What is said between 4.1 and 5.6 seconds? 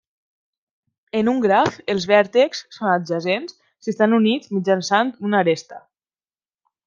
units mitjançant una